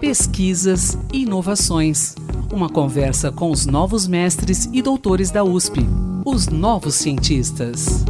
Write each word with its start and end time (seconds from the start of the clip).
Pesquisas 0.00 0.98
e 1.12 1.22
inovações. 1.22 2.14
Uma 2.52 2.68
conversa 2.68 3.30
com 3.30 3.50
os 3.50 3.66
novos 3.66 4.06
mestres 4.06 4.68
e 4.72 4.82
doutores 4.82 5.30
da 5.30 5.44
USP, 5.44 5.80
os 6.24 6.48
novos 6.48 6.94
cientistas. 6.96 8.04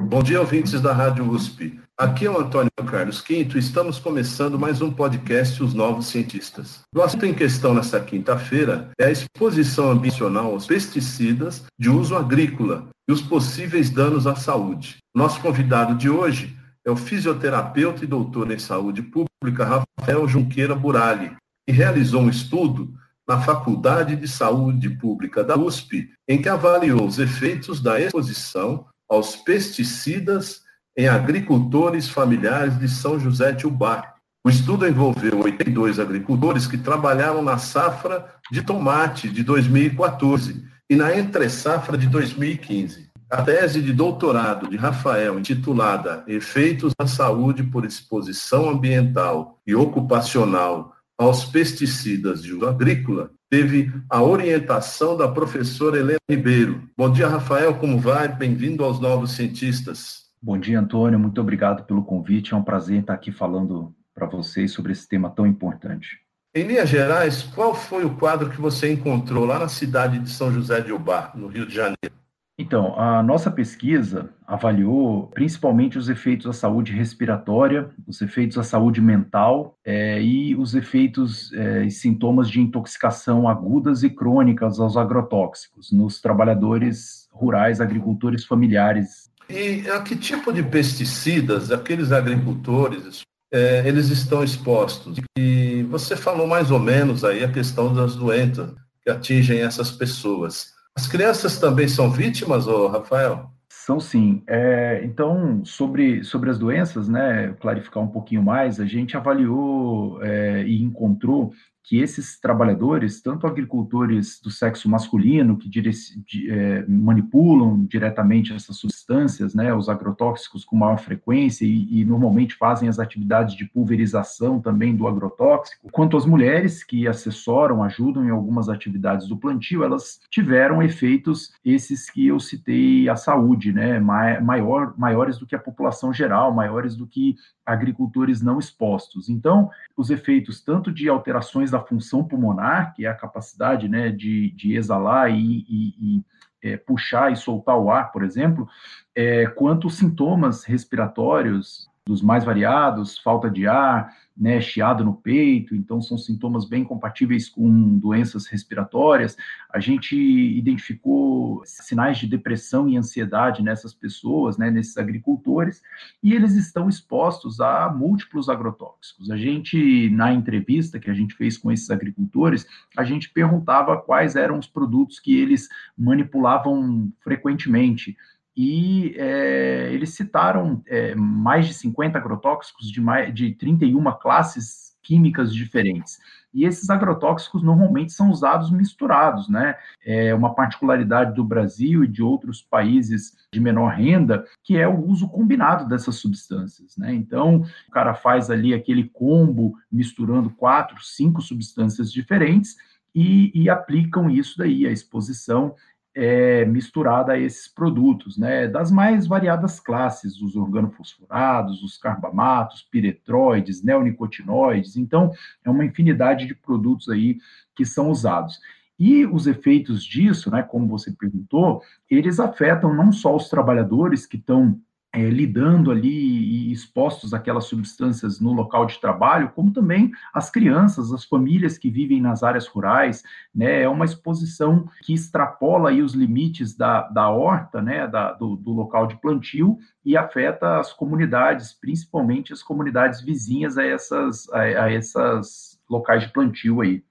Bom 0.00 0.22
dia, 0.22 0.40
ouvintes 0.40 0.80
da 0.80 0.92
Rádio 0.92 1.30
USP. 1.30 1.78
Aqui 1.96 2.24
é 2.26 2.30
o 2.30 2.40
Antônio 2.40 2.70
Carlos 2.86 3.20
Quinto 3.20 3.56
e 3.56 3.60
estamos 3.60 3.98
começando 3.98 4.58
mais 4.58 4.80
um 4.80 4.90
podcast 4.90 5.62
Os 5.62 5.74
Novos 5.74 6.06
Cientistas. 6.06 6.80
O 6.94 7.02
assunto 7.02 7.26
em 7.26 7.34
questão 7.34 7.74
nesta 7.74 8.00
quinta-feira 8.00 8.90
é 8.98 9.06
a 9.06 9.10
exposição 9.10 9.90
ambicional 9.90 10.46
aos 10.46 10.66
pesticidas 10.66 11.62
de 11.78 11.90
uso 11.90 12.16
agrícola 12.16 12.88
e 13.08 13.12
os 13.12 13.20
possíveis 13.20 13.90
danos 13.90 14.26
à 14.26 14.34
saúde. 14.34 14.96
Nosso 15.14 15.40
convidado 15.40 15.94
de 15.94 16.08
hoje 16.08 16.56
é 16.84 16.90
o 16.90 16.96
fisioterapeuta 16.96 18.04
e 18.04 18.08
doutor 18.08 18.50
em 18.50 18.58
saúde 18.58 19.02
pública 19.02 19.84
Rafael 19.98 20.26
Junqueira 20.26 20.74
Burali, 20.74 21.36
que 21.66 21.72
realizou 21.72 22.22
um 22.22 22.30
estudo 22.30 22.94
na 23.28 23.40
Faculdade 23.40 24.16
de 24.16 24.26
Saúde 24.26 24.90
Pública 24.90 25.44
da 25.44 25.56
USP, 25.56 26.10
em 26.26 26.40
que 26.40 26.48
avaliou 26.48 27.06
os 27.06 27.18
efeitos 27.18 27.80
da 27.80 28.00
exposição 28.00 28.86
aos 29.08 29.36
pesticidas 29.36 30.62
em 30.96 31.06
agricultores 31.06 32.08
familiares 32.08 32.78
de 32.78 32.88
São 32.88 33.18
José 33.20 33.52
de 33.52 33.66
Ubá. 33.66 34.14
O 34.44 34.50
estudo 34.50 34.86
envolveu 34.86 35.38
82 35.40 36.00
agricultores 36.00 36.66
que 36.66 36.78
trabalharam 36.78 37.42
na 37.42 37.58
safra 37.58 38.34
de 38.50 38.62
tomate 38.62 39.28
de 39.28 39.44
2014 39.44 40.64
e 40.88 40.96
na 40.96 41.16
entre-safra 41.16 41.96
de 41.96 42.08
2015. 42.08 43.09
A 43.30 43.42
tese 43.42 43.80
de 43.80 43.92
doutorado 43.92 44.68
de 44.68 44.76
Rafael, 44.76 45.38
intitulada 45.38 46.24
Efeitos 46.26 46.92
na 47.00 47.06
Saúde 47.06 47.62
por 47.62 47.84
Exposição 47.84 48.68
Ambiental 48.68 49.60
e 49.64 49.72
Ocupacional 49.72 50.92
aos 51.16 51.44
Pesticidas 51.44 52.42
de 52.42 52.52
uso 52.52 52.66
agrícola, 52.66 53.30
teve 53.48 53.92
a 54.10 54.20
orientação 54.20 55.16
da 55.16 55.28
professora 55.28 55.96
Helena 55.96 56.18
Ribeiro. 56.28 56.82
Bom 56.98 57.08
dia, 57.08 57.28
Rafael, 57.28 57.76
como 57.76 58.00
vai? 58.00 58.26
Bem-vindo 58.26 58.82
aos 58.82 58.98
Novos 58.98 59.30
Cientistas. 59.30 60.22
Bom 60.42 60.58
dia, 60.58 60.80
Antônio. 60.80 61.16
Muito 61.16 61.40
obrigado 61.40 61.84
pelo 61.84 62.02
convite. 62.02 62.52
É 62.52 62.56
um 62.56 62.64
prazer 62.64 62.98
estar 62.98 63.14
aqui 63.14 63.30
falando 63.30 63.94
para 64.12 64.26
vocês 64.26 64.72
sobre 64.72 64.90
esse 64.90 65.08
tema 65.08 65.30
tão 65.30 65.46
importante. 65.46 66.18
Em 66.52 66.64
linhas 66.64 66.88
gerais, 66.88 67.44
qual 67.44 67.76
foi 67.76 68.04
o 68.04 68.16
quadro 68.16 68.50
que 68.50 68.60
você 68.60 68.92
encontrou 68.92 69.44
lá 69.44 69.60
na 69.60 69.68
cidade 69.68 70.18
de 70.18 70.28
São 70.28 70.52
José 70.52 70.80
de 70.80 70.92
Ubá, 70.92 71.30
no 71.36 71.46
Rio 71.46 71.64
de 71.64 71.76
Janeiro? 71.76 72.18
Então, 72.60 72.94
a 73.00 73.22
nossa 73.22 73.50
pesquisa 73.50 74.28
avaliou 74.46 75.28
principalmente 75.28 75.96
os 75.96 76.10
efeitos 76.10 76.46
à 76.46 76.52
saúde 76.52 76.92
respiratória, 76.92 77.88
os 78.06 78.20
efeitos 78.20 78.58
à 78.58 78.62
saúde 78.62 79.00
mental 79.00 79.78
é, 79.82 80.20
e 80.20 80.54
os 80.54 80.74
efeitos 80.74 81.50
é, 81.54 81.84
e 81.84 81.90
sintomas 81.90 82.50
de 82.50 82.60
intoxicação 82.60 83.48
agudas 83.48 84.02
e 84.02 84.10
crônicas 84.10 84.78
aos 84.78 84.98
agrotóxicos 84.98 85.90
nos 85.90 86.20
trabalhadores 86.20 87.30
rurais, 87.32 87.80
agricultores 87.80 88.44
familiares. 88.44 89.30
E 89.48 89.88
a 89.88 90.02
que 90.02 90.14
tipo 90.14 90.52
de 90.52 90.62
pesticidas 90.62 91.72
aqueles 91.72 92.12
agricultores 92.12 93.22
é, 93.50 93.88
eles 93.88 94.10
estão 94.10 94.44
expostos? 94.44 95.18
E 95.38 95.82
você 95.84 96.14
falou 96.14 96.46
mais 96.46 96.70
ou 96.70 96.78
menos 96.78 97.24
aí 97.24 97.42
a 97.42 97.50
questão 97.50 97.94
das 97.94 98.14
doenças 98.16 98.74
que 99.02 99.08
atingem 99.08 99.62
essas 99.62 99.90
pessoas. 99.90 100.78
As 101.00 101.06
crianças 101.06 101.58
também 101.58 101.88
são 101.88 102.10
vítimas, 102.10 102.66
ô 102.66 102.86
Rafael? 102.86 103.50
São 103.70 103.98
sim. 103.98 104.42
É, 104.46 105.00
então, 105.02 105.64
sobre, 105.64 106.22
sobre 106.22 106.50
as 106.50 106.58
doenças, 106.58 107.08
né, 107.08 107.54
clarificar 107.58 108.02
um 108.02 108.08
pouquinho 108.08 108.42
mais, 108.42 108.78
a 108.78 108.84
gente 108.84 109.16
avaliou 109.16 110.22
é, 110.22 110.62
e 110.62 110.82
encontrou 110.82 111.54
que 111.82 111.98
esses 111.98 112.38
trabalhadores, 112.38 113.20
tanto 113.20 113.46
agricultores 113.46 114.40
do 114.40 114.50
sexo 114.50 114.88
masculino, 114.88 115.56
que 115.56 115.68
dire, 115.68 115.90
de, 116.26 116.50
é, 116.50 116.84
manipulam 116.86 117.84
diretamente 117.84 118.52
essas 118.52 118.76
substâncias, 118.76 119.54
né, 119.54 119.74
os 119.74 119.88
agrotóxicos 119.88 120.64
com 120.64 120.76
maior 120.76 120.98
frequência 120.98 121.64
e, 121.64 122.00
e, 122.00 122.04
normalmente 122.04 122.54
fazem 122.54 122.88
as 122.88 122.98
atividades 122.98 123.54
de 123.56 123.64
pulverização 123.64 124.60
também 124.60 124.94
do 124.94 125.08
agrotóxico, 125.08 125.90
quanto 125.90 126.16
as 126.16 126.26
mulheres 126.26 126.84
que 126.84 127.08
assessoram, 127.08 127.82
ajudam 127.82 128.24
em 128.24 128.30
algumas 128.30 128.68
atividades 128.68 129.26
do 129.26 129.36
plantio, 129.36 129.82
elas 129.82 130.20
tiveram 130.30 130.82
efeitos 130.82 131.52
esses 131.64 132.10
que 132.10 132.26
eu 132.26 132.38
citei 132.38 133.08
à 133.08 133.16
saúde, 133.16 133.72
né, 133.72 133.98
maior, 133.98 134.94
maiores 134.96 135.38
do 135.38 135.46
que 135.46 135.56
a 135.56 135.58
população 135.58 136.12
geral, 136.12 136.52
maiores 136.54 136.94
do 136.94 137.06
que 137.06 137.36
agricultores 137.72 138.40
não 138.40 138.58
expostos. 138.58 139.28
Então, 139.28 139.70
os 139.96 140.10
efeitos 140.10 140.60
tanto 140.60 140.92
de 140.92 141.08
alterações 141.08 141.70
da 141.70 141.80
função 141.80 142.24
pulmonar, 142.24 142.94
que 142.94 143.06
é 143.06 143.08
a 143.08 143.14
capacidade 143.14 143.88
né, 143.88 144.10
de, 144.10 144.50
de 144.52 144.76
exalar 144.76 145.30
e, 145.30 145.64
e, 145.68 145.94
e 146.00 146.24
é, 146.62 146.76
puxar 146.76 147.32
e 147.32 147.36
soltar 147.36 147.76
o 147.78 147.90
ar, 147.90 148.12
por 148.12 148.22
exemplo, 148.22 148.68
é, 149.14 149.46
quanto 149.46 149.90
sintomas 149.90 150.64
respiratórios 150.64 151.89
dos 152.10 152.20
mais 152.20 152.42
variados, 152.42 153.16
falta 153.18 153.48
de 153.48 153.68
ar, 153.68 154.12
né, 154.36 154.60
chiado 154.60 155.04
no 155.04 155.14
peito, 155.14 155.76
então 155.76 156.00
são 156.00 156.18
sintomas 156.18 156.64
bem 156.64 156.82
compatíveis 156.82 157.48
com 157.48 157.98
doenças 157.98 158.46
respiratórias. 158.46 159.36
A 159.72 159.78
gente 159.78 160.16
identificou 160.16 161.62
sinais 161.64 162.18
de 162.18 162.26
depressão 162.26 162.88
e 162.88 162.96
ansiedade 162.96 163.62
nessas 163.62 163.94
pessoas, 163.94 164.58
né, 164.58 164.72
nesses 164.72 164.96
agricultores, 164.96 165.82
e 166.20 166.32
eles 166.32 166.56
estão 166.56 166.88
expostos 166.88 167.60
a 167.60 167.88
múltiplos 167.88 168.48
agrotóxicos. 168.48 169.30
A 169.30 169.36
gente, 169.36 170.10
na 170.10 170.32
entrevista 170.32 170.98
que 170.98 171.10
a 171.10 171.14
gente 171.14 171.34
fez 171.34 171.56
com 171.56 171.70
esses 171.70 171.90
agricultores, 171.90 172.66
a 172.96 173.04
gente 173.04 173.30
perguntava 173.30 173.96
quais 173.98 174.34
eram 174.34 174.58
os 174.58 174.66
produtos 174.66 175.20
que 175.20 175.38
eles 175.38 175.68
manipulavam 175.96 177.12
frequentemente 177.22 178.16
e 178.62 179.14
é, 179.16 179.88
eles 179.90 180.10
citaram 180.10 180.82
é, 180.86 181.14
mais 181.14 181.66
de 181.66 181.72
50 181.72 182.18
agrotóxicos 182.18 182.92
de, 182.92 183.00
mais, 183.00 183.32
de 183.32 183.54
31 183.54 184.04
classes 184.18 184.94
químicas 185.02 185.54
diferentes. 185.54 186.18
E 186.52 186.66
esses 186.66 186.90
agrotóxicos 186.90 187.62
normalmente 187.62 188.12
são 188.12 188.28
usados 188.28 188.70
misturados, 188.70 189.48
né? 189.48 189.76
É 190.04 190.34
uma 190.34 190.54
particularidade 190.54 191.34
do 191.34 191.42
Brasil 191.42 192.04
e 192.04 192.06
de 192.06 192.22
outros 192.22 192.60
países 192.60 193.34
de 193.50 193.58
menor 193.58 193.94
renda, 193.94 194.44
que 194.62 194.76
é 194.76 194.86
o 194.86 195.06
uso 195.06 195.26
combinado 195.30 195.88
dessas 195.88 196.16
substâncias, 196.16 196.98
né? 196.98 197.14
Então, 197.14 197.64
o 197.88 197.90
cara 197.90 198.12
faz 198.12 198.50
ali 198.50 198.74
aquele 198.74 199.04
combo 199.04 199.72
misturando 199.90 200.50
quatro, 200.50 201.02
cinco 201.02 201.40
substâncias 201.40 202.12
diferentes 202.12 202.76
e, 203.14 203.50
e 203.54 203.70
aplicam 203.70 204.28
isso 204.28 204.58
daí, 204.58 204.86
a 204.86 204.92
exposição 204.92 205.74
é, 206.14 206.64
misturada 206.64 207.32
a 207.32 207.38
esses 207.38 207.68
produtos, 207.68 208.36
né, 208.36 208.66
das 208.66 208.90
mais 208.90 209.26
variadas 209.26 209.78
classes, 209.78 210.40
os 210.40 210.56
organofosforados, 210.56 211.82
os 211.82 211.96
carbamatos, 211.96 212.82
piretroides, 212.82 213.82
neonicotinoides, 213.82 214.96
então 214.96 215.32
é 215.64 215.70
uma 215.70 215.84
infinidade 215.84 216.46
de 216.46 216.54
produtos 216.54 217.08
aí 217.08 217.38
que 217.74 217.84
são 217.84 218.10
usados. 218.10 218.60
E 218.98 219.24
os 219.24 219.46
efeitos 219.46 220.04
disso, 220.04 220.50
né, 220.50 220.62
como 220.62 220.86
você 220.86 221.10
perguntou, 221.12 221.82
eles 222.08 222.38
afetam 222.38 222.92
não 222.92 223.12
só 223.12 223.34
os 223.34 223.48
trabalhadores 223.48 224.26
que 224.26 224.36
estão 224.36 224.78
é, 225.12 225.28
lidando 225.28 225.90
ali 225.90 226.08
e 226.08 226.72
expostos 226.72 227.34
àquelas 227.34 227.64
substâncias 227.64 228.40
no 228.40 228.52
local 228.52 228.86
de 228.86 229.00
trabalho, 229.00 229.50
como 229.54 229.72
também 229.72 230.12
as 230.32 230.50
crianças, 230.50 231.12
as 231.12 231.24
famílias 231.24 231.76
que 231.76 231.90
vivem 231.90 232.20
nas 232.20 232.42
áreas 232.42 232.66
rurais, 232.66 233.22
né, 233.54 233.82
é 233.82 233.88
uma 233.88 234.04
exposição 234.04 234.88
que 235.02 235.12
extrapola 235.12 235.90
aí 235.90 236.00
os 236.00 236.14
limites 236.14 236.76
da, 236.76 237.08
da 237.08 237.28
horta, 237.28 237.82
né, 237.82 238.06
da, 238.06 238.32
do, 238.32 238.54
do 238.56 238.72
local 238.72 239.06
de 239.06 239.16
plantio 239.20 239.78
e 240.04 240.16
afeta 240.16 240.78
as 240.78 240.92
comunidades, 240.92 241.72
principalmente 241.72 242.52
as 242.52 242.62
comunidades 242.62 243.20
vizinhas 243.20 243.76
a 243.76 243.84
essas, 243.84 244.48
a, 244.50 244.60
a 244.60 244.92
essas 244.92 245.78
locais 245.88 246.22
de 246.22 246.32
plantio 246.32 246.80
aí. 246.80 247.02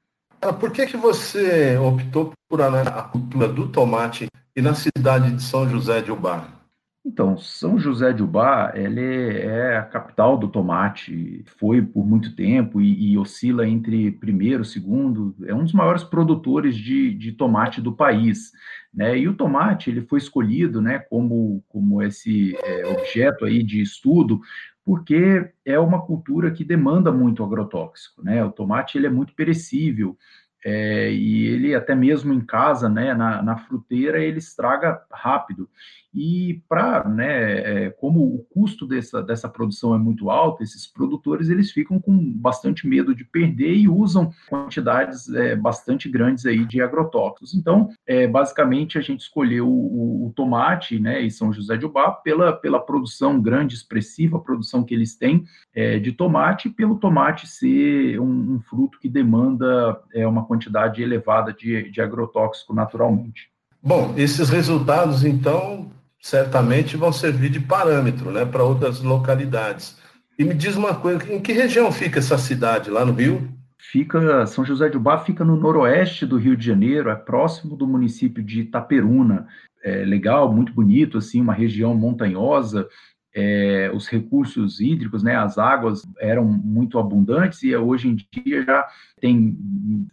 Ah, 0.41 0.53
por 0.53 0.71
que, 0.71 0.85
que 0.85 0.95
você 0.95 1.77
optou 1.77 2.31
por 2.47 2.61
a 2.61 3.03
cultura 3.03 3.49
do 3.49 3.67
tomate 3.67 4.27
e 4.55 4.61
na 4.61 4.73
cidade 4.73 5.31
de 5.31 5.43
São 5.43 5.67
José 5.67 6.01
de 6.01 6.13
Ubar? 6.13 6.58
Então, 7.05 7.37
São 7.37 7.79
José 7.79 8.11
de 8.11 8.21
Ubá, 8.21 8.73
ele 8.75 9.01
é 9.01 9.77
a 9.77 9.83
capital 9.83 10.37
do 10.37 10.49
tomate, 10.49 11.43
foi 11.57 11.81
por 11.81 12.05
muito 12.05 12.35
tempo 12.35 12.81
e, 12.81 13.11
e, 13.11 13.17
oscila 13.17 13.67
entre 13.67 14.11
primeiro, 14.11 14.65
segundo, 14.65 15.33
é 15.45 15.53
um 15.53 15.63
dos 15.63 15.71
maiores 15.71 16.03
produtores 16.03 16.75
de, 16.75 17.13
de 17.13 17.31
tomate 17.31 17.79
do 17.81 17.93
país, 17.93 18.51
né? 18.93 19.17
E 19.17 19.29
o 19.29 19.33
tomate, 19.33 19.89
ele 19.89 20.01
foi 20.01 20.19
escolhido, 20.19 20.81
né, 20.81 20.99
como, 20.99 21.63
como 21.69 22.01
esse 22.03 22.55
é, 22.63 22.85
objeto 22.87 23.45
aí 23.45 23.63
de 23.63 23.81
estudo, 23.81 24.41
porque 24.83 25.49
é 25.65 25.79
uma 25.79 26.01
cultura 26.01 26.51
que 26.51 26.65
demanda 26.65 27.11
muito 27.11 27.43
agrotóxico, 27.43 28.21
né? 28.23 28.43
O 28.43 28.51
tomate, 28.51 28.97
ele 28.97 29.07
é 29.07 29.09
muito 29.09 29.33
perecível, 29.33 30.17
é, 30.63 31.11
e 31.11 31.47
ele 31.47 31.73
até 31.73 31.95
mesmo 31.95 32.33
em 32.33 32.41
casa, 32.41 32.89
né, 32.89 33.13
na, 33.13 33.41
na 33.41 33.57
fruteira, 33.57 34.21
ele 34.21 34.39
estraga 34.39 35.01
rápido. 35.11 35.69
E 36.13 36.63
para, 36.67 37.07
né, 37.07 37.85
é, 37.85 37.89
como 37.91 38.21
o 38.23 38.45
custo 38.49 38.87
dessa, 38.87 39.21
dessa 39.21 39.47
produção 39.47 39.93
é 39.93 39.97
muito 39.97 40.29
alto, 40.29 40.63
esses 40.63 40.87
produtores 40.87 41.49
eles 41.49 41.71
ficam 41.71 41.99
com 41.99 42.17
bastante 42.33 42.87
medo 42.87 43.13
de 43.13 43.23
perder 43.23 43.75
e 43.75 43.87
usam 43.87 44.31
quantidades 44.49 45.29
é, 45.29 45.55
bastante 45.55 46.09
grandes 46.09 46.45
aí 46.45 46.65
de 46.65 46.81
agrotóxicos. 46.81 47.53
Então, 47.53 47.89
é, 48.07 48.27
basicamente, 48.27 48.97
a 48.97 49.01
gente 49.01 49.21
escolheu 49.21 49.67
o, 49.67 50.27
o, 50.27 50.33
tomate, 50.35 50.99
né, 50.99 51.21
e 51.21 51.29
São 51.29 51.53
José 51.53 51.77
de 51.77 51.85
Ubá 51.85 52.11
pela, 52.11 52.53
pela 52.53 52.79
produção 52.79 53.39
grande, 53.39 53.75
expressiva, 53.75 54.39
produção 54.39 54.83
que 54.83 54.93
eles 54.93 55.15
têm 55.15 55.43
é, 55.75 55.99
de 55.99 56.11
tomate, 56.11 56.69
pelo 56.69 56.97
tomate 56.97 57.47
ser 57.47 58.19
um, 58.19 58.55
um 58.55 58.59
fruto 58.59 58.99
que 58.99 59.09
demanda 59.09 59.99
é, 60.13 60.25
uma 60.25 60.45
quantidade 60.45 61.03
elevada 61.03 61.53
de, 61.53 61.91
de 61.91 62.01
agrotóxico 62.01 62.73
naturalmente. 62.73 63.51
Bom, 63.81 64.13
esses 64.17 64.49
resultados, 64.49 65.23
então, 65.23 65.89
certamente 66.21 66.97
vão 66.97 67.11
servir 67.11 67.49
de 67.49 67.59
parâmetro 67.59 68.31
né, 68.31 68.45
para 68.45 68.63
outras 68.63 69.01
localidades. 69.01 69.97
E 70.37 70.43
me 70.43 70.53
diz 70.53 70.75
uma 70.75 70.95
coisa, 70.95 71.31
em 71.31 71.41
que 71.41 71.51
região 71.51 71.91
fica 71.91 72.19
essa 72.19 72.37
cidade, 72.37 72.89
lá 72.89 73.05
no 73.05 73.13
Rio? 73.13 73.49
Fica, 73.77 74.45
São 74.45 74.63
José 74.63 74.89
de 74.89 74.97
Ubá 74.97 75.19
fica 75.19 75.43
no 75.43 75.55
noroeste 75.55 76.25
do 76.25 76.37
Rio 76.37 76.55
de 76.55 76.65
Janeiro, 76.65 77.09
é 77.09 77.15
próximo 77.15 77.75
do 77.75 77.87
município 77.87 78.43
de 78.43 78.61
Itaperuna. 78.61 79.47
É 79.83 80.03
legal, 80.03 80.53
muito 80.53 80.73
bonito, 80.73 81.17
assim, 81.17 81.39
uma 81.39 81.53
região 81.53 81.95
montanhosa, 81.95 82.87
é, 83.33 83.91
os 83.93 84.07
recursos 84.07 84.79
hídricos, 84.79 85.23
né, 85.23 85.35
as 85.35 85.57
águas 85.57 86.01
eram 86.19 86.43
muito 86.45 86.97
abundantes 86.97 87.61
e 87.63 87.75
hoje 87.75 88.07
em 88.09 88.15
dia 88.15 88.63
já 88.63 88.87
tem 89.21 89.57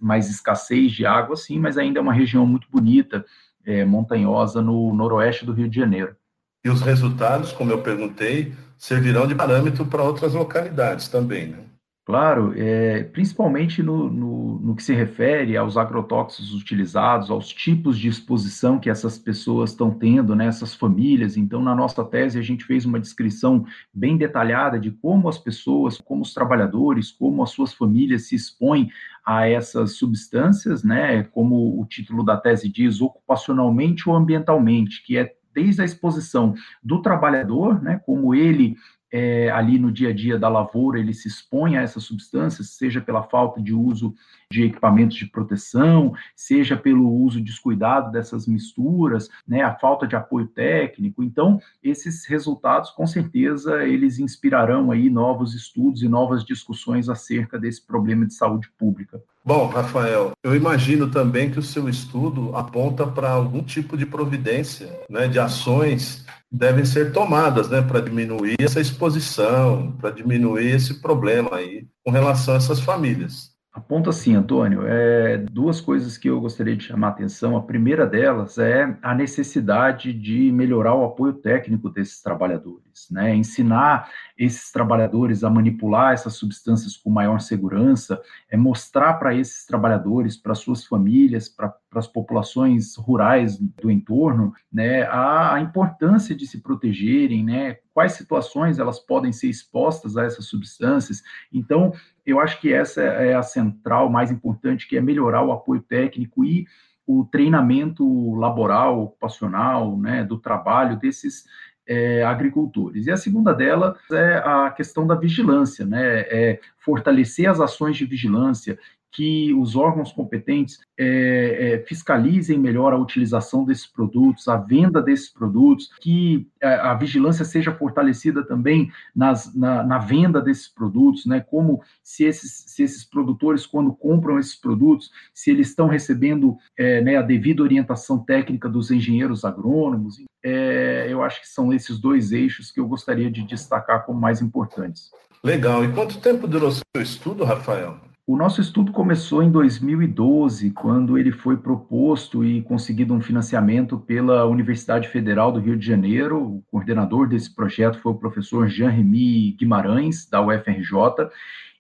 mais 0.01 0.29
escassez 0.29 0.93
de 0.93 1.07
água, 1.07 1.37
sim, 1.37 1.59
mas 1.59 1.79
ainda 1.79 1.99
é 1.99 2.03
uma 2.03 2.13
região 2.13 2.47
muito 2.47 2.69
bonita, 2.71 3.25
é, 3.67 3.85
montanhosa 3.85 4.63
no 4.63 4.95
noroeste 4.95 5.45
do 5.45 5.53
Rio 5.53 5.69
de 5.69 5.77
Janeiro. 5.77 6.17
E 6.65 6.71
os 6.71 6.81
resultados, 6.81 7.53
como 7.53 7.71
eu 7.71 7.83
perguntei, 7.83 8.55
servirão 8.79 9.27
de 9.27 9.35
parâmetro 9.35 9.85
para 9.85 10.03
outras 10.03 10.33
localidades 10.33 11.09
também, 11.09 11.49
né? 11.49 11.59
Claro, 12.07 12.53
é, 12.57 13.03
principalmente 13.03 13.83
no, 13.83 14.09
no, 14.09 14.61
no, 14.61 14.77
que 14.77 14.83
se 14.85 14.95
refere 14.95 15.57
aos 15.57 15.77
agrotóxicos 15.77 16.55
utilizados, 16.55 17.33
aos 17.33 17.49
tipos 17.49 17.99
de 17.99 18.07
exposição 18.07 18.79
que 18.79 18.89
essas 18.89 19.19
pessoas 19.19 19.71
estão 19.71 19.91
tendo, 19.91 20.37
né, 20.37 20.47
essas 20.47 20.73
famílias. 20.73 21.37
Então, 21.37 21.61
na 21.61 21.75
nossa 21.75 22.05
tese, 22.05 22.39
a 22.39 22.43
gente 22.43 22.65
fez 22.65 22.85
uma 22.87 23.01
descrição 23.01 23.67
bem 23.93 24.17
detalhada 24.17 24.79
de 24.79 24.93
como 24.93 25.29
as 25.29 25.37
pessoas, 25.37 26.01
como 26.01 26.23
os 26.23 26.33
trabalhadores, 26.33 27.11
como 27.11 27.43
as 27.43 27.51
suas 27.51 27.75
famílias 27.75 28.29
se 28.29 28.37
expõem 28.37 28.89
a 29.25 29.49
essas 29.49 29.97
substâncias, 29.97 30.85
né, 30.85 31.25
como 31.25 31.81
o 31.81 31.85
título 31.87 32.23
da 32.25 32.37
tese 32.37 32.69
diz, 32.69 33.01
ocupacionalmente 33.01 34.09
ou 34.09 34.15
ambientalmente, 34.15 35.03
que 35.05 35.19
é 35.19 35.35
desde 35.53 35.83
a 35.83 35.85
exposição 35.85 36.55
do 36.81 37.03
trabalhador, 37.03 37.83
né, 37.83 38.01
como 38.07 38.33
ele 38.33 38.77
é, 39.19 39.51
ali 39.51 39.79
no 39.79 39.91
dia 39.91 40.11
a 40.11 40.13
dia 40.13 40.39
da 40.39 40.47
lavoura 40.47 41.01
ele 41.01 41.15
se 41.15 41.27
expõe 41.27 41.79
a 41.79 41.81
essas 41.81 42.05
substâncias, 42.05 42.73
seja 42.73 43.01
pela 43.01 43.23
falta 43.23 43.63
de 43.63 43.73
uso 43.73 44.15
de 44.53 44.65
equipamentos 44.65 45.17
de 45.17 45.27
proteção, 45.27 46.15
seja 46.35 46.77
pelo 46.77 47.11
uso 47.11 47.41
descuidado 47.41 48.13
dessas 48.13 48.47
misturas, 48.47 49.29
né, 49.47 49.63
a 49.63 49.75
falta 49.75 50.07
de 50.07 50.15
apoio 50.15 50.47
técnico. 50.47 51.23
Então, 51.23 51.61
esses 51.83 52.27
resultados, 52.27 52.91
com 52.91 53.07
certeza, 53.07 53.85
eles 53.85 54.19
inspirarão 54.19 54.91
aí 54.91 55.11
novos 55.11 55.55
estudos 55.55 56.03
e 56.03 56.09
novas 56.09 56.45
discussões 56.45 57.09
acerca 57.09 57.59
desse 57.59 57.85
problema 57.85 58.25
de 58.25 58.35
saúde 58.35 58.71
pública. 58.79 59.21
Bom, 59.45 59.67
Rafael, 59.67 60.33
eu 60.43 60.57
imagino 60.57 61.09
também 61.09 61.51
que 61.51 61.59
o 61.59 61.63
seu 61.63 61.89
estudo 61.89 62.55
aponta 62.57 63.07
para 63.07 63.31
algum 63.31 63.63
tipo 63.63 63.97
de 63.97 64.05
providência, 64.05 64.89
né, 65.09 65.29
de 65.29 65.39
ações 65.39 66.25
devem 66.51 66.85
ser 66.85 67.13
tomadas, 67.13 67.69
né, 67.69 67.83
para 67.83 68.01
diminuir 68.01 68.57
essa 68.61 68.81
exposição, 68.81 69.93
para 70.01 70.11
diminuir 70.11 70.75
esse 70.75 71.01
problema 71.01 71.57
aí 71.57 71.87
com 72.05 72.11
relação 72.11 72.55
a 72.55 72.57
essas 72.57 72.81
famílias. 72.81 73.56
Aponta 73.77 74.09
assim, 74.09 74.35
Antônio, 74.35 74.87
é, 74.87 75.37
duas 75.37 75.83
coisas 75.83 76.17
que 76.17 76.31
eu 76.31 76.41
gostaria 76.41 76.75
de 76.75 76.83
chamar 76.83 77.09
a 77.09 77.11
atenção. 77.11 77.59
A 77.59 77.63
primeira 77.63 78.07
delas 78.07 78.57
é 78.57 78.97
a 79.03 79.15
necessidade 79.15 80.15
de 80.15 80.51
melhorar 80.51 80.95
o 80.95 81.05
apoio 81.05 81.35
técnico 81.35 81.91
desses 81.91 82.23
trabalhadores, 82.23 82.86
né? 83.11 83.35
Ensinar 83.35 84.11
esses 84.37 84.71
trabalhadores 84.71 85.45
a 85.45 85.51
manipular 85.51 86.13
essas 86.13 86.35
substâncias 86.35 86.97
com 86.97 87.11
maior 87.11 87.41
segurança, 87.41 88.21
é 88.51 88.57
mostrar 88.57 89.15
para 89.15 89.35
esses 89.35 89.65
trabalhadores, 89.67 90.37
para 90.37 90.55
suas 90.55 90.85
famílias, 90.85 91.49
para 91.49 91.75
as 91.95 92.07
populações 92.07 92.97
rurais 92.97 93.59
do 93.59 93.91
entorno, 93.91 94.53
né, 94.73 95.03
a, 95.05 95.55
a, 95.55 95.61
importância 95.61 96.35
de 96.35 96.47
se 96.47 96.61
protegerem, 96.61 97.45
né, 97.45 97.79
quais 97.95 98.13
situações 98.13 98.79
elas 98.79 98.99
podem 98.99 99.33
ser 99.33 99.49
expostas 99.49 100.17
a 100.17 100.25
essas 100.25 100.47
substâncias. 100.47 101.23
Então, 101.53 101.93
eu 102.25 102.39
acho 102.41 102.61
que 102.61 102.73
essa 102.73 103.03
é 103.03 103.35
a 103.35 103.43
central 103.43 104.11
mais 104.11 104.31
importante, 104.31 104.87
que 104.87 104.97
é 104.97 105.01
melhorar 105.01 105.43
o 105.43 105.53
apoio 105.53 105.81
técnico 105.81 106.45
e 106.45 106.67
o 107.07 107.25
treinamento 107.25 108.35
laboral, 108.35 109.01
ocupacional, 109.05 109.97
né, 109.97 110.25
do 110.25 110.37
trabalho 110.39 110.99
desses 110.99 111.45
é, 111.87 112.25
agricultores. 112.25 113.07
E 113.07 113.11
a 113.11 113.17
segunda 113.17 113.53
delas 113.53 113.97
é 114.11 114.39
a 114.39 114.71
questão 114.71 115.07
da 115.07 115.15
vigilância, 115.15 115.87
né? 115.87 116.21
É 116.21 116.61
fortalecer 116.79 117.49
as 117.49 117.61
ações 117.61 117.97
de 117.97 118.05
vigilância, 118.05 118.79
que 119.17 119.55
os 119.55 119.75
órgãos 119.75 120.13
competentes 120.13 120.79
é, 120.99 121.07
é, 121.07 121.79
fiscalizem 121.87 122.59
melhor 122.59 122.93
a 122.93 122.99
utilização 122.99 123.65
desses 123.65 123.87
produtos, 123.87 124.47
a 124.47 124.59
venda 124.59 125.01
desses 125.01 125.31
produtos, 125.31 125.91
que 126.03 126.47
a, 126.63 126.91
a 126.91 126.95
vigilância 126.95 127.43
seja 127.43 127.73
fortalecida 127.73 128.45
também 128.45 128.93
nas, 129.15 129.55
na, 129.55 129.83
na, 129.83 129.97
venda 129.97 130.39
desses 130.39 130.69
produtos, 130.69 131.25
né? 131.25 131.41
Como 131.41 131.81
se 132.05 132.25
esses, 132.25 132.65
se 132.67 132.83
esses 132.83 133.05
produtores, 133.05 133.65
quando 133.65 133.91
compram 133.95 134.39
esses 134.39 134.55
produtos, 134.55 135.11
se 135.33 135.51
eles 135.51 135.71
estão 135.71 135.89
recebendo 135.89 136.55
é, 136.77 137.01
né, 137.01 137.17
a 137.17 137.23
devida 137.23 137.63
orientação 137.63 138.19
técnica 138.19 138.69
dos 138.69 138.91
engenheiros 138.91 139.47
agrônomos. 139.47 140.21
É, 140.45 141.07
eu 141.09 141.23
acho 141.23 141.41
que 141.41 141.49
são 141.49 141.73
esses 141.73 141.99
dois 141.99 142.33
eixos 142.33 142.71
que 142.71 142.79
eu 142.79 142.87
gostaria 142.87 143.31
de 143.31 143.43
destacar 143.45 144.05
como 144.05 144.21
mais 144.21 144.43
importantes. 144.43 145.11
Legal. 145.43 145.83
E 145.87 145.93
quanto 145.93 146.21
tempo 146.21 146.47
durou 146.47 146.71
seu 146.71 147.03
estudo, 147.03 147.45
Rafael? 147.45 147.99
O 148.29 148.37
nosso 148.37 148.61
estudo 148.61 148.91
começou 148.91 149.41
em 149.41 149.53
2012, 149.53 150.73
quando 150.73 151.17
ele 151.17 151.31
foi 151.31 151.57
proposto 151.57 152.45
e 152.45 152.61
conseguido 152.61 153.15
um 153.15 153.21
financiamento 153.21 154.01
pela 154.01 154.45
Universidade 154.47 155.07
Federal 155.07 155.53
do 155.53 155.61
Rio 155.61 155.77
de 155.77 155.87
Janeiro. 155.87 156.43
O 156.43 156.63
coordenador 156.69 157.29
desse 157.29 157.55
projeto 157.55 158.01
foi 158.01 158.11
o 158.11 158.19
professor 158.19 158.67
Jean-Remy 158.67 159.53
Guimarães, 159.53 160.29
da 160.29 160.45
UFRJ, 160.45 161.31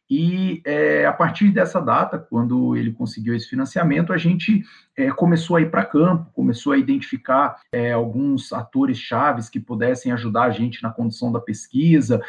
e 0.08 0.62
é, 0.64 1.05
a 1.05 1.12
partir 1.12 1.50
dessa 1.50 1.80
data, 1.80 2.16
quando 2.19 2.76
ele 2.76 2.92
conseguiu 2.92 3.35
esse 3.35 3.49
financiamento, 3.49 4.12
a 4.12 4.16
gente 4.16 4.64
é, 4.97 5.11
começou 5.11 5.57
a 5.57 5.61
ir 5.61 5.71
para 5.71 5.85
campo, 5.85 6.30
começou 6.33 6.73
a 6.73 6.78
identificar 6.78 7.61
é, 7.73 7.92
alguns 7.92 8.52
atores 8.52 8.99
chaves 8.99 9.49
que 9.49 9.59
pudessem 9.59 10.12
ajudar 10.12 10.45
a 10.45 10.50
gente 10.50 10.80
na 10.83 10.90
condução 10.90 11.33
da 11.33 11.40
pesquisa, 11.40 12.23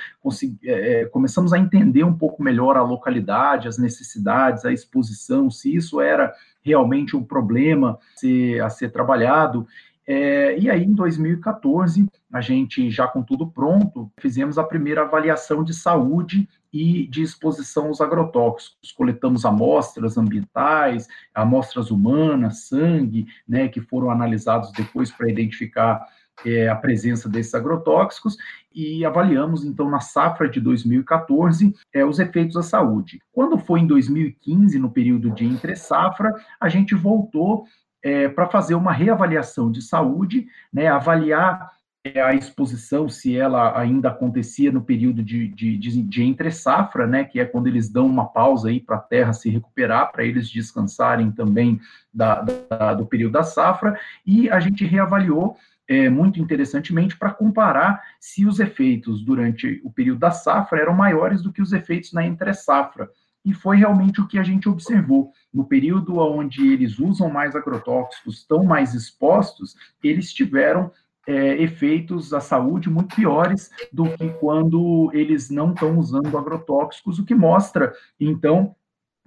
começamos 1.12 1.54
a 1.54 1.60
entender 1.60 2.04
um 2.04 2.18
pouco 2.18 2.42
melhor 2.42 2.78
a 2.78 2.82
localidade, 2.82 3.68
as 3.68 3.78
necessidades, 3.78 4.66
a 4.66 4.74
exposição, 4.74 5.52
se 5.52 5.76
isso 5.76 6.02
era 6.02 6.34
realmente 6.64 7.16
um 7.16 7.24
problema 7.24 7.92
a 7.92 8.20
ser, 8.20 8.62
a 8.62 8.70
ser 8.70 8.92
trabalhado, 8.92 9.68
é, 10.08 10.58
e 10.58 10.70
aí, 10.70 10.86
em 10.86 10.94
2014, 10.94 12.08
a 12.32 12.40
gente, 12.40 12.90
já 12.90 13.06
com 13.06 13.22
tudo 13.22 13.46
pronto, 13.46 14.10
fizemos 14.18 14.58
a 14.58 14.64
primeira 14.64 15.02
avaliação 15.02 15.66
de 15.66 15.74
saúde 15.74 16.48
e 16.72 17.08
de 17.08 17.22
exposição 17.22 17.88
aos 17.88 18.02
agrotóxicos. 18.02 18.92
Coletamos 18.92 19.46
amostras 19.46 20.18
ambientais, 20.18 21.08
amostras 21.34 21.92
humanas, 21.92 22.68
sangue, 22.68 23.28
né, 23.48 23.68
que 23.68 23.82
foram 23.82 24.10
analisados 24.10 24.72
depois 24.72 25.12
para 25.12 25.30
identificar 25.30 26.06
é, 26.46 26.70
a 26.70 26.76
presença 26.76 27.28
desses 27.28 27.54
agrotóxicos 27.56 28.38
e 28.74 29.04
avaliamos, 29.04 29.66
então, 29.66 29.90
na 29.90 30.00
safra 30.00 30.48
de 30.48 30.62
2014, 30.62 31.76
é, 31.94 32.06
os 32.06 32.20
efeitos 32.20 32.56
à 32.56 32.62
saúde. 32.62 33.20
Quando 33.32 33.58
foi 33.58 33.80
em 33.80 33.88
2015, 33.88 34.78
no 34.78 34.92
período 34.92 35.32
de 35.32 35.46
entre-safra, 35.46 36.34
a 36.60 36.70
gente 36.70 36.94
voltou 36.94 37.66
é, 38.04 38.30
para 38.30 38.48
fazer 38.48 38.76
uma 38.76 38.94
reavaliação 38.94 39.72
de 39.72 39.82
saúde, 39.82 40.48
né, 40.72 40.88
avaliar 40.88 41.72
a 42.16 42.34
exposição, 42.34 43.10
se 43.10 43.36
ela 43.36 43.78
ainda 43.78 44.10
acontecia 44.10 44.72
no 44.72 44.82
período 44.82 45.22
de, 45.22 45.48
de, 45.50 45.78
de, 45.78 46.02
de 46.02 46.24
entre-safra, 46.24 47.06
né, 47.06 47.24
que 47.24 47.40
é 47.40 47.46
quando 47.46 47.68
eles 47.68 47.90
dão 47.90 48.06
uma 48.06 48.28
pausa 48.28 48.70
aí 48.70 48.80
para 48.80 48.96
a 48.96 49.02
terra 49.02 49.34
se 49.34 49.50
recuperar, 49.50 50.12
para 50.12 50.24
eles 50.24 50.50
descansarem 50.50 51.32
também 51.32 51.80
da, 52.14 52.42
da, 52.42 52.94
do 52.94 53.06
período 53.06 53.34
da 53.34 53.44
safra, 53.44 54.00
e 54.26 54.50
a 54.50 54.60
gente 54.60 54.86
reavaliou 54.86 55.58
é, 55.88 56.10
muito 56.10 56.40
interessantemente 56.40 57.18
para 57.18 57.32
comparar 57.32 58.02
se 58.20 58.46
os 58.46 58.60
efeitos 58.60 59.24
durante 59.24 59.82
o 59.84 59.92
período 59.92 60.20
da 60.20 60.32
safra 60.32 60.80
eram 60.80 60.94
maiores 60.94 61.42
do 61.42 61.52
que 61.52 61.62
os 61.62 61.74
efeitos 61.74 62.14
na 62.14 62.26
entre-safra 62.26 63.10
e 63.48 63.54
foi 63.54 63.78
realmente 63.78 64.20
o 64.20 64.28
que 64.28 64.38
a 64.38 64.44
gente 64.44 64.68
observou. 64.68 65.32
No 65.54 65.66
período 65.66 66.18
onde 66.18 66.68
eles 66.68 67.00
usam 67.00 67.30
mais 67.30 67.56
agrotóxicos, 67.56 68.40
estão 68.40 68.62
mais 68.66 68.94
expostos, 68.94 69.74
eles 70.04 70.34
tiveram 70.34 70.92
é, 71.28 71.62
efeitos 71.62 72.34
à 72.34 72.40
saúde 72.40 72.90
muito 72.90 73.16
piores 73.16 73.70
do 73.92 74.06
que 74.06 74.30
quando 74.40 75.12
eles 75.14 75.50
não 75.50 75.74
estão 75.74 76.00
usando 76.00 76.38
agrotóxicos, 76.38 77.20
o 77.20 77.26
que 77.26 77.36
mostra, 77.36 77.94
então, 78.18 78.74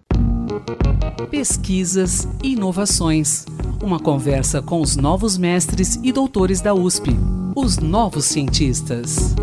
Pesquisas 1.28 2.28
e 2.44 2.52
inovações. 2.52 3.44
Uma 3.82 3.98
conversa 3.98 4.62
com 4.62 4.80
os 4.80 4.94
novos 4.94 5.36
mestres 5.36 5.98
e 6.00 6.12
doutores 6.12 6.60
da 6.60 6.72
USP. 6.72 7.10
Os 7.56 7.78
novos 7.78 8.26
cientistas. 8.26 9.34